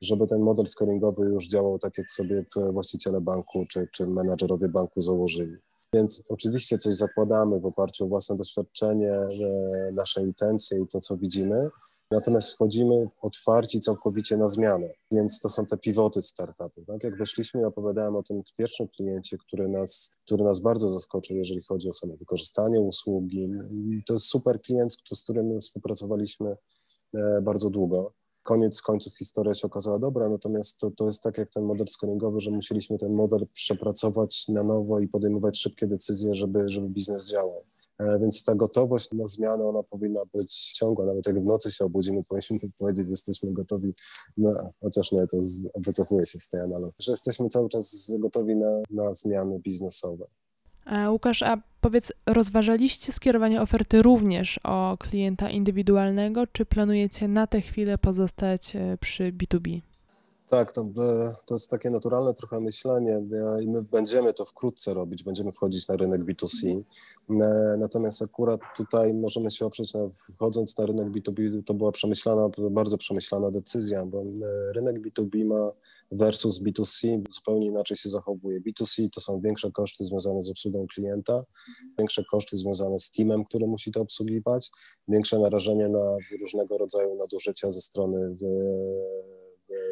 [0.00, 5.00] żeby ten model scoringowy już działał tak, jak sobie właściciele banku czy, czy menadżerowie banku
[5.00, 5.56] założyli.
[5.94, 9.12] Więc oczywiście coś zakładamy w oparciu o własne doświadczenie,
[9.92, 11.68] nasze intencje i to, co widzimy.
[12.10, 16.84] Natomiast wchodzimy otwarci całkowicie na zmianę, więc to są te pivoty startupu.
[16.86, 17.04] Tak?
[17.04, 21.88] Jak weszliśmy, opowiadałem o tym pierwszym kliencie, który nas, który nas bardzo zaskoczył, jeżeli chodzi
[21.88, 23.50] o samo wykorzystanie usługi.
[24.06, 26.56] To jest super klient, z którym współpracowaliśmy
[27.14, 28.12] e, bardzo długo
[28.44, 32.40] koniec końców historia się okazała dobra, natomiast to, to jest tak jak ten model scoringowy,
[32.40, 37.64] że musieliśmy ten model przepracować na nowo i podejmować szybkie decyzje, żeby, żeby biznes działał.
[37.98, 41.06] E, więc ta gotowość na zmianę, ona powinna być ciągła.
[41.06, 43.92] Nawet jak w nocy się obudzimy, powinniśmy powiedzieć, że jesteśmy gotowi,
[44.36, 45.36] no, chociaż nie, to
[45.76, 50.26] wycofuję się z tej analogii, że jesteśmy cały czas gotowi na, na zmiany biznesowe.
[51.10, 57.98] Łukasz, a powiedz, rozważaliście skierowanie oferty również o klienta indywidualnego, czy planujecie na tę chwilę
[57.98, 59.80] pozostać e, przy B2B?
[60.48, 63.22] Tak, to, e, to jest takie naturalne trochę myślenie
[63.62, 66.80] i my będziemy to wkrótce robić, będziemy wchodzić na rynek B2C.
[67.30, 70.00] E, natomiast akurat tutaj możemy się oprzeć na
[70.34, 74.22] wchodząc na rynek B2B, to była przemyślana, bardzo przemyślana decyzja, bo
[74.74, 75.70] rynek B2B ma
[76.12, 78.60] versus B2C zupełnie inaczej się zachowuje.
[78.60, 81.42] B2C to są większe koszty związane z obsługą klienta,
[81.98, 84.70] większe koszty związane z teamem, który musi to obsługiwać,
[85.08, 88.36] większe narażenie na różnego rodzaju nadużycia ze strony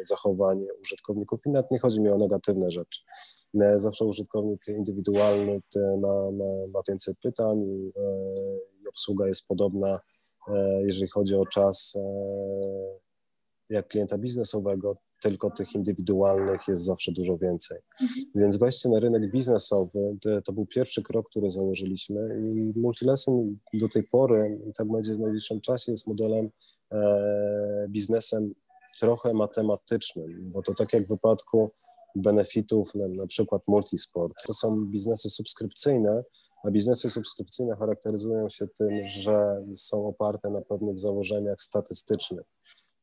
[0.05, 3.01] zachowań użytkowników i nawet nie chodzi mi o negatywne rzeczy.
[3.75, 5.61] Zawsze użytkownik indywidualny
[6.01, 8.25] ma, ma, ma więcej pytań i, e,
[8.83, 9.99] i obsługa jest podobna,
[10.47, 12.03] e, jeżeli chodzi o czas e,
[13.69, 14.93] jak klienta biznesowego,
[15.23, 17.77] tylko tych indywidualnych jest zawsze dużo więcej.
[18.01, 18.25] Mhm.
[18.35, 23.89] Więc wejście na rynek biznesowy to, to, był pierwszy krok, który założyliśmy i Multilesson do
[23.89, 26.49] tej pory, i tak będzie w najbliższym czasie, jest modelem
[26.91, 28.53] e, biznesem
[28.99, 31.71] trochę matematycznym, bo to tak jak w wypadku
[32.15, 36.23] benefitów, na, na przykład multisport, to są biznesy subskrypcyjne,
[36.63, 42.45] a biznesy subskrypcyjne charakteryzują się tym, że są oparte na pewnych założeniach statystycznych.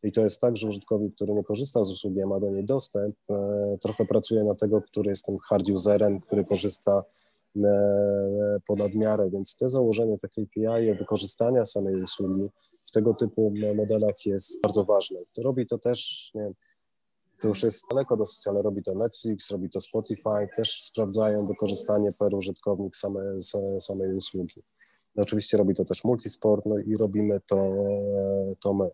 [0.02, 2.64] I to jest tak, że użytkownik, który nie korzysta z usługi, a ma do niej
[2.64, 7.04] dostęp, e, trochę pracuje na tego, który jest tym hard userem, który korzysta
[7.56, 12.48] e, ponad miarę, więc te założenie takiej API wykorzystania samej usługi
[12.84, 15.18] w tego typu modelach jest bardzo ważne.
[15.32, 16.52] To robi to też, nie,
[17.40, 22.12] to już jest daleko dosyć, ale robi to Netflix, robi to Spotify, też sprawdzają wykorzystanie
[22.12, 23.40] per użytkownik same,
[23.80, 24.62] samej usługi.
[25.16, 27.74] No oczywiście robi to też Multisport, no i robimy to,
[28.62, 28.90] to my.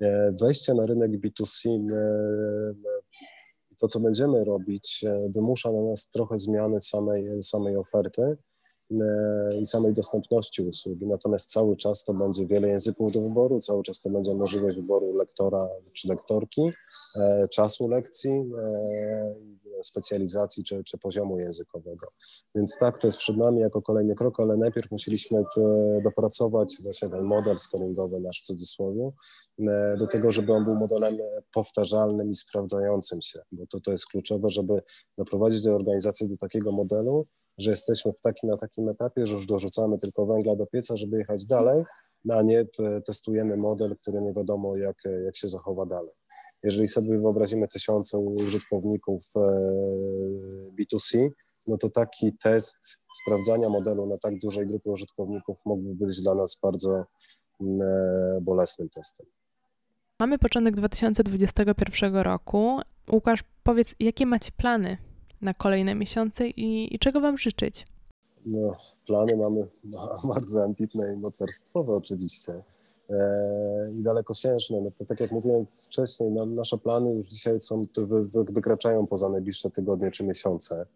[0.00, 2.74] E, wejście na rynek B2C, e,
[3.78, 8.36] to co będziemy robić, e, wymusza na nas trochę zmiany samej, samej oferty
[9.60, 11.06] i samej dostępności usługi.
[11.06, 15.14] Natomiast cały czas to będzie wiele języków do wyboru, cały czas to będzie możliwość wyboru
[15.14, 16.72] lektora czy lektorki,
[17.50, 18.50] czasu lekcji,
[19.82, 22.06] specjalizacji czy, czy poziomu językowego.
[22.54, 25.44] Więc tak, to jest przed nami jako kolejny krok, ale najpierw musieliśmy
[26.04, 29.10] dopracować właśnie ten model scoringowy nasz w cudzysłowie
[29.60, 31.18] e, do tego, żeby on był modelem
[31.52, 34.82] powtarzalnym i sprawdzającym się, bo to, to jest kluczowe, żeby
[35.18, 37.26] doprowadzić tę organizację do takiego modelu,
[37.58, 41.18] że jesteśmy w takim, na takim etapie, że już dorzucamy tylko węgla do pieca, żeby
[41.18, 41.84] jechać dalej,
[42.24, 42.64] no a nie
[43.06, 46.17] testujemy model, który nie wiadomo jak, jak się zachowa dalej.
[46.62, 49.40] Jeżeli sobie wyobrazimy tysiące użytkowników e,
[50.80, 51.28] B2C,
[51.68, 56.58] no to taki test sprawdzania modelu na tak dużej grupie użytkowników mógłby być dla nas
[56.62, 57.04] bardzo
[57.60, 59.26] mm, e, bolesnym testem.
[60.20, 62.80] Mamy początek 2021 roku.
[63.12, 64.96] Łukasz, powiedz, jakie macie plany
[65.40, 67.86] na kolejne miesiące i, i czego Wam życzyć?
[68.46, 69.66] No, plany mamy
[70.34, 72.62] bardzo ambitne i mocarstwowe oczywiście.
[73.10, 74.80] E, i dalekosiężne.
[74.80, 77.82] No to tak jak mówiłem wcześniej, nasze plany już dzisiaj są,
[78.48, 80.86] wykraczają poza najbliższe tygodnie czy miesiące.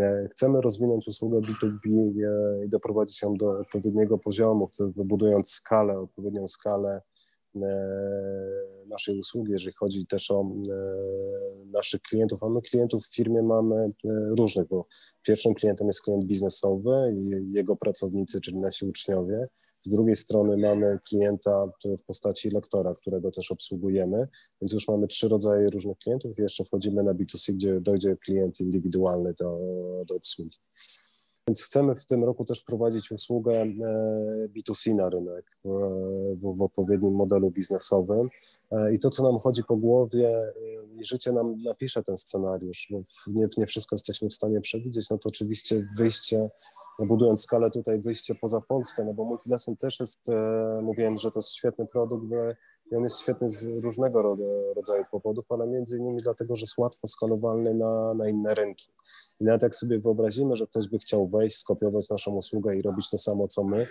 [0.00, 6.48] E, chcemy rozwinąć usługę B2B e, i doprowadzić ją do odpowiedniego poziomu, wybudując skalę, odpowiednią
[6.48, 7.02] skalę
[8.86, 10.44] naszej usługi, jeżeli chodzi też o
[11.66, 12.42] naszych klientów.
[12.42, 13.90] A my klientów w firmie mamy
[14.38, 14.86] różnych, bo
[15.22, 19.48] pierwszym klientem jest klient biznesowy i jego pracownicy, czyli nasi uczniowie.
[19.82, 21.66] Z drugiej strony mamy klienta
[21.98, 24.28] w postaci lektora, którego też obsługujemy,
[24.62, 28.60] więc już mamy trzy rodzaje różnych klientów i jeszcze wchodzimy na B2C, gdzie dojdzie klient
[28.60, 29.58] indywidualny do,
[30.08, 30.58] do obsługi.
[31.48, 33.74] Więc chcemy w tym roku też wprowadzić usługę e,
[34.48, 35.68] B2C na rynek w,
[36.56, 38.28] w, odpowiednim modelu biznesowym.
[38.70, 40.52] E, I to, co nam chodzi po głowie, e,
[41.00, 45.18] i życie nam napisze ten scenariusz, bo nie, nie wszystko jesteśmy w stanie przewidzieć, no
[45.18, 46.50] to oczywiście wyjście
[47.06, 51.38] budując skalę tutaj wyjście poza Polskę, no bo Multilesson też jest, e, mówiłem, że to
[51.38, 52.24] jest świetny produkt,
[52.92, 54.22] i on jest świetny z różnego
[54.76, 58.88] rodzaju powodów, ale między innymi dlatego, że jest łatwo skalowalny na, na inne rynki.
[59.40, 63.10] I nawet jak sobie wyobrazimy, że ktoś by chciał wejść, skopiować naszą usługę i robić
[63.10, 63.86] to samo, co my,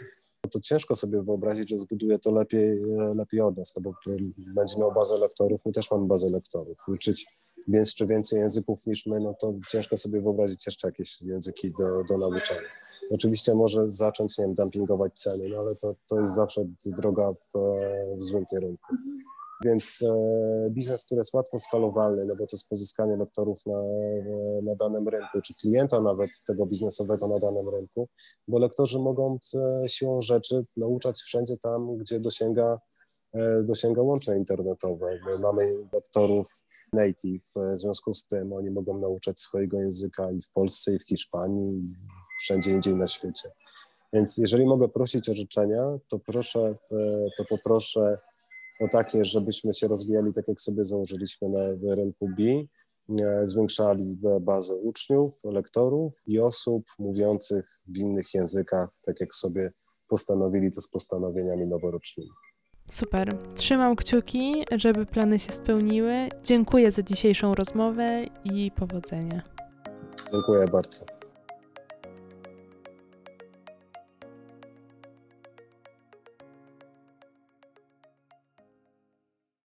[0.52, 3.94] to ciężko sobie wyobrazić, że zbuduje to lepiej, e, lepiej od nas, no bo
[4.38, 6.78] będzie miał bazę lektorów, my też mamy bazę lektorów.
[6.88, 7.28] Uczyć
[7.70, 12.04] więc czy więcej języków niż my, no to ciężko sobie wyobrazić jeszcze jakieś języki do,
[12.04, 12.70] do nauczania.
[13.12, 17.60] Oczywiście może zacząć, nie wiem, dumpingować ceny, no ale to, to jest zawsze droga w,
[18.18, 18.96] w złym kierunku.
[19.66, 23.82] Więc e, biznes, który jest łatwo skalowalny, no bo to jest pozyskanie lektorów na,
[24.64, 28.08] na danym rynku, czy klienta nawet tego biznesowego na danym rynku,
[28.48, 32.80] bo lektorzy mogą e, siłą rzeczy nauczać wszędzie tam, gdzie dosięga,
[33.34, 35.20] e, dosięga łącze internetowe.
[35.42, 36.48] Mamy lektorów
[36.94, 41.08] native, w związku z tym oni mogą nauczać swojego języka i w Polsce, i w
[41.08, 41.94] Hiszpanii, i
[42.42, 43.52] wszędzie indziej na świecie.
[44.14, 46.70] Więc jeżeli mogę prosić o życzenia, to proszę,
[47.38, 48.18] to poproszę
[48.80, 52.44] o takie, żebyśmy się rozwijali tak, jak sobie założyliśmy na rynku B,
[53.24, 59.72] e, zwiększali bazę uczniów, lektorów i osób mówiących w innych językach, tak jak sobie
[60.08, 62.30] postanowili to z postanowieniami noworocznymi.
[62.90, 63.38] Super.
[63.56, 66.30] Trzymam kciuki, żeby plany się spełniły.
[66.44, 69.42] Dziękuję za dzisiejszą rozmowę i powodzenia.
[70.34, 71.19] Dziękuję bardzo.